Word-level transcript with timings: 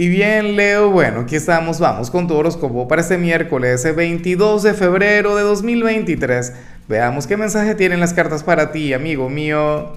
Y 0.00 0.08
bien, 0.08 0.54
Leo, 0.54 0.92
bueno, 0.92 1.22
aquí 1.22 1.34
estamos, 1.34 1.80
vamos 1.80 2.08
con 2.08 2.28
tu 2.28 2.34
horóscopo 2.36 2.86
para 2.86 3.02
este 3.02 3.18
miércoles 3.18 3.84
22 3.96 4.62
de 4.62 4.74
febrero 4.74 5.34
de 5.34 5.42
2023. 5.42 6.52
Veamos 6.86 7.26
qué 7.26 7.36
mensaje 7.36 7.74
tienen 7.74 7.98
las 7.98 8.14
cartas 8.14 8.44
para 8.44 8.70
ti, 8.70 8.92
amigo 8.92 9.28
mío. 9.28 9.96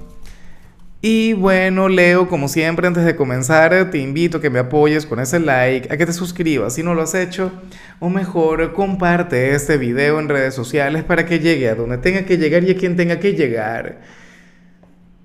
Y 1.04 1.34
bueno, 1.34 1.88
Leo, 1.88 2.28
como 2.30 2.48
siempre, 2.48 2.88
antes 2.88 3.06
de 3.06 3.16
comenzar, 3.16 3.92
te 3.92 4.00
invito 4.00 4.40
a 4.40 4.42
que 4.42 4.50
me 4.50 4.58
apoyes 4.58 5.06
con 5.06 5.20
ese 5.20 5.40
like, 5.40 5.94
a 5.94 5.98
que 5.98 6.08
te 6.08 6.14
suscribas 6.14 6.74
si 6.74 6.82
no 6.82 6.96
lo 6.96 7.04
has 7.04 7.14
hecho, 7.14 7.52
o 8.00 8.10
mejor, 8.10 8.74
comparte 8.74 9.54
este 9.54 9.78
video 9.78 10.20
en 10.20 10.30
redes 10.30 10.56
sociales 10.56 11.04
para 11.04 11.28
que 11.28 11.38
llegue 11.38 11.70
a 11.70 11.76
donde 11.76 12.00
tenga 12.00 12.26
que 12.26 12.40
llegar 12.40 12.64
y 12.64 12.72
a 12.72 12.76
quien 12.76 12.96
tenga 12.96 13.20
que 13.20 13.34
llegar. 13.34 14.00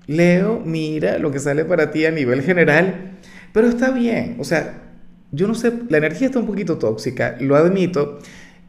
Leo, 0.05 0.61
mira 0.63 1.17
lo 1.17 1.31
que 1.31 1.39
sale 1.39 1.65
para 1.65 1.89
ti 1.89 2.05
a 2.05 2.11
nivel 2.11 2.43
general 2.43 3.06
pero 3.57 3.69
está 3.69 3.89
bien, 3.89 4.35
o 4.37 4.43
sea, 4.43 4.83
yo 5.31 5.47
no 5.47 5.55
sé, 5.55 5.73
la 5.89 5.97
energía 5.97 6.27
está 6.27 6.37
un 6.37 6.45
poquito 6.45 6.77
tóxica, 6.77 7.37
lo 7.39 7.55
admito, 7.55 8.19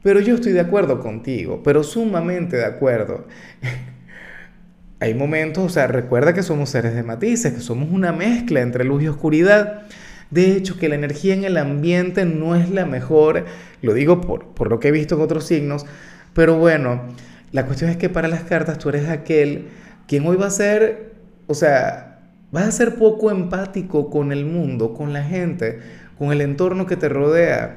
pero 0.02 0.18
yo 0.18 0.36
estoy 0.36 0.52
de 0.52 0.60
acuerdo 0.60 1.00
contigo, 1.00 1.60
pero 1.62 1.82
sumamente 1.82 2.56
de 2.56 2.64
acuerdo. 2.64 3.26
Hay 5.00 5.12
momentos, 5.12 5.62
o 5.62 5.68
sea, 5.68 5.88
recuerda 5.88 6.32
que 6.32 6.42
somos 6.42 6.70
seres 6.70 6.94
de 6.94 7.02
matices, 7.02 7.52
que 7.52 7.60
somos 7.60 7.90
una 7.90 8.12
mezcla 8.12 8.62
entre 8.62 8.84
luz 8.84 9.02
y 9.02 9.08
oscuridad. 9.08 9.82
De 10.30 10.52
hecho, 10.52 10.78
que 10.78 10.88
la 10.88 10.94
energía 10.94 11.34
en 11.34 11.44
el 11.44 11.58
ambiente 11.58 12.24
no 12.24 12.56
es 12.56 12.70
la 12.70 12.86
mejor, 12.86 13.44
lo 13.82 13.92
digo 13.92 14.22
por, 14.22 14.54
por 14.54 14.70
lo 14.70 14.80
que 14.80 14.88
he 14.88 14.90
visto 14.90 15.16
en 15.16 15.20
otros 15.20 15.44
signos, 15.44 15.84
pero 16.32 16.56
bueno, 16.56 17.02
la 17.52 17.66
cuestión 17.66 17.90
es 17.90 17.98
que 17.98 18.08
para 18.08 18.26
las 18.26 18.44
cartas 18.44 18.78
tú 18.78 18.88
eres 18.88 19.10
aquel 19.10 19.66
quien 20.06 20.26
hoy 20.26 20.38
va 20.38 20.46
a 20.46 20.50
ser, 20.50 21.12
o 21.46 21.52
sea, 21.52 22.07
Vas 22.50 22.64
a 22.64 22.72
ser 22.72 22.96
poco 22.96 23.30
empático 23.30 24.08
con 24.08 24.32
el 24.32 24.46
mundo, 24.46 24.94
con 24.94 25.12
la 25.12 25.22
gente, 25.22 25.80
con 26.16 26.32
el 26.32 26.40
entorno 26.40 26.86
que 26.86 26.96
te 26.96 27.08
rodea. 27.08 27.76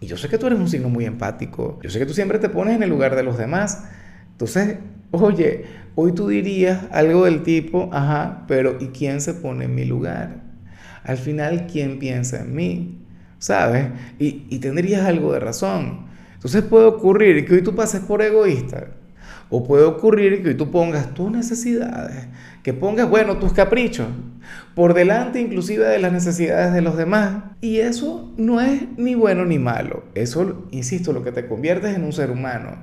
Y 0.00 0.06
yo 0.06 0.16
sé 0.16 0.28
que 0.28 0.38
tú 0.38 0.46
eres 0.46 0.58
un 0.58 0.68
signo 0.68 0.88
muy 0.88 1.04
empático. 1.04 1.78
Yo 1.82 1.90
sé 1.90 1.98
que 1.98 2.06
tú 2.06 2.14
siempre 2.14 2.38
te 2.38 2.48
pones 2.48 2.76
en 2.76 2.82
el 2.82 2.88
lugar 2.88 3.14
de 3.14 3.22
los 3.22 3.36
demás. 3.36 3.84
Entonces, 4.30 4.78
oye, 5.10 5.64
hoy 5.96 6.12
tú 6.12 6.28
dirías 6.28 6.84
algo 6.92 7.24
del 7.24 7.42
tipo, 7.42 7.90
ajá, 7.92 8.44
pero 8.48 8.78
¿y 8.80 8.88
quién 8.88 9.20
se 9.20 9.34
pone 9.34 9.66
en 9.66 9.74
mi 9.74 9.84
lugar? 9.84 10.42
Al 11.04 11.18
final, 11.18 11.66
¿quién 11.66 11.98
piensa 11.98 12.40
en 12.40 12.54
mí? 12.54 12.98
¿Sabes? 13.38 13.88
Y, 14.18 14.46
y 14.48 14.60
tendrías 14.60 15.06
algo 15.06 15.32
de 15.32 15.40
razón. 15.40 16.06
Entonces 16.34 16.62
puede 16.62 16.86
ocurrir 16.86 17.44
que 17.44 17.54
hoy 17.54 17.62
tú 17.62 17.74
pases 17.74 18.00
por 18.00 18.22
egoísta. 18.22 18.88
O 19.50 19.64
puede 19.64 19.84
ocurrir 19.84 20.42
que 20.42 20.54
tú 20.54 20.70
pongas 20.70 21.14
tus 21.14 21.30
necesidades, 21.30 22.26
que 22.62 22.74
pongas, 22.74 23.08
bueno, 23.08 23.38
tus 23.38 23.52
caprichos, 23.54 24.06
por 24.74 24.92
delante 24.92 25.40
inclusive 25.40 25.86
de 25.86 25.98
las 25.98 26.12
necesidades 26.12 26.74
de 26.74 26.82
los 26.82 26.96
demás. 26.96 27.44
Y 27.60 27.78
eso 27.78 28.32
no 28.36 28.60
es 28.60 28.82
ni 28.98 29.14
bueno 29.14 29.44
ni 29.46 29.58
malo. 29.58 30.04
Eso, 30.14 30.66
insisto, 30.70 31.12
lo 31.12 31.24
que 31.24 31.32
te 31.32 31.46
conviertes 31.46 31.96
en 31.96 32.04
un 32.04 32.12
ser 32.12 32.30
humano, 32.30 32.76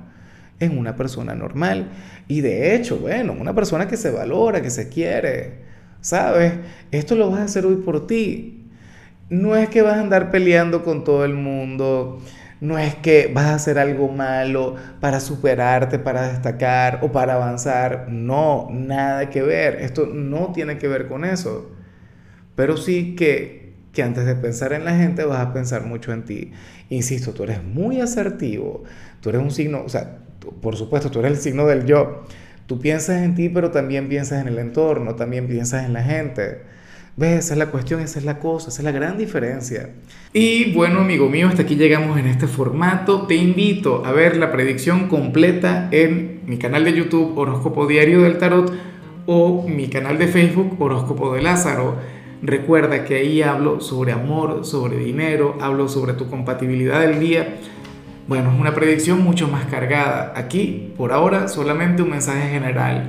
en 0.58 0.76
una 0.76 0.96
persona 0.96 1.34
normal. 1.34 1.90
Y 2.26 2.40
de 2.40 2.74
hecho, 2.74 2.98
bueno, 2.98 3.34
una 3.38 3.54
persona 3.54 3.86
que 3.86 3.96
se 3.96 4.10
valora, 4.10 4.60
que 4.60 4.70
se 4.70 4.88
quiere. 4.88 5.66
¿Sabes? 6.00 6.54
Esto 6.90 7.14
lo 7.14 7.30
vas 7.30 7.40
a 7.40 7.44
hacer 7.44 7.64
hoy 7.64 7.76
por 7.76 8.06
ti. 8.06 8.68
No 9.28 9.56
es 9.56 9.68
que 9.68 9.82
vas 9.82 9.96
a 9.96 10.00
andar 10.00 10.30
peleando 10.30 10.84
con 10.84 11.04
todo 11.04 11.24
el 11.24 11.34
mundo 11.34 12.20
no 12.60 12.78
es 12.78 12.94
que 12.94 13.30
vas 13.32 13.46
a 13.46 13.54
hacer 13.54 13.78
algo 13.78 14.08
malo 14.08 14.76
para 15.00 15.20
superarte, 15.20 15.98
para 15.98 16.28
destacar 16.28 17.00
o 17.02 17.12
para 17.12 17.34
avanzar. 17.34 18.06
No, 18.08 18.68
nada 18.70 19.28
que 19.30 19.42
ver. 19.42 19.76
Esto 19.82 20.06
no 20.06 20.52
tiene 20.52 20.78
que 20.78 20.88
ver 20.88 21.06
con 21.08 21.24
eso. 21.24 21.70
Pero 22.54 22.76
sí 22.76 23.14
que, 23.16 23.74
que 23.92 24.02
antes 24.02 24.24
de 24.24 24.34
pensar 24.36 24.72
en 24.72 24.84
la 24.84 24.96
gente 24.96 25.24
vas 25.24 25.40
a 25.40 25.52
pensar 25.52 25.84
mucho 25.84 26.12
en 26.12 26.24
ti. 26.24 26.52
Insisto, 26.88 27.32
tú 27.32 27.44
eres 27.44 27.62
muy 27.62 28.00
asertivo. 28.00 28.84
Tú 29.20 29.28
eres 29.30 29.42
un 29.42 29.50
signo, 29.50 29.82
o 29.84 29.88
sea, 29.88 30.18
por 30.62 30.76
supuesto, 30.76 31.10
tú 31.10 31.20
eres 31.20 31.32
el 31.32 31.38
signo 31.38 31.66
del 31.66 31.84
yo. 31.84 32.24
Tú 32.66 32.80
piensas 32.80 33.22
en 33.22 33.34
ti, 33.34 33.48
pero 33.48 33.70
también 33.70 34.08
piensas 34.08 34.40
en 34.40 34.48
el 34.48 34.58
entorno, 34.58 35.14
también 35.14 35.46
piensas 35.46 35.84
en 35.84 35.92
la 35.92 36.02
gente. 36.02 36.62
¿Ves? 37.18 37.46
Esa 37.46 37.54
es 37.54 37.58
la 37.58 37.70
cuestión, 37.70 38.00
esa 38.00 38.18
es 38.18 38.26
la 38.26 38.38
cosa, 38.38 38.68
esa 38.68 38.82
es 38.82 38.84
la 38.84 38.92
gran 38.92 39.16
diferencia. 39.16 39.88
Y 40.34 40.74
bueno, 40.74 41.00
amigo 41.00 41.30
mío, 41.30 41.48
hasta 41.48 41.62
aquí 41.62 41.74
llegamos 41.74 42.18
en 42.18 42.26
este 42.26 42.46
formato. 42.46 43.26
Te 43.26 43.36
invito 43.36 44.04
a 44.04 44.12
ver 44.12 44.36
la 44.36 44.52
predicción 44.52 45.08
completa 45.08 45.88
en 45.92 46.42
mi 46.44 46.58
canal 46.58 46.84
de 46.84 46.92
YouTube 46.92 47.32
Horóscopo 47.38 47.86
Diario 47.86 48.20
del 48.20 48.36
Tarot 48.36 48.70
o 49.24 49.66
mi 49.66 49.88
canal 49.88 50.18
de 50.18 50.28
Facebook 50.28 50.76
Horóscopo 50.78 51.32
de 51.32 51.40
Lázaro. 51.40 51.96
Recuerda 52.42 53.06
que 53.06 53.14
ahí 53.14 53.40
hablo 53.40 53.80
sobre 53.80 54.12
amor, 54.12 54.66
sobre 54.66 54.98
dinero, 54.98 55.56
hablo 55.62 55.88
sobre 55.88 56.12
tu 56.12 56.28
compatibilidad 56.28 57.00
del 57.00 57.18
día. 57.18 57.56
Bueno, 58.28 58.52
es 58.52 58.60
una 58.60 58.74
predicción 58.74 59.22
mucho 59.22 59.48
más 59.48 59.64
cargada. 59.64 60.34
Aquí, 60.36 60.92
por 60.98 61.12
ahora, 61.12 61.48
solamente 61.48 62.02
un 62.02 62.10
mensaje 62.10 62.50
general 62.50 63.08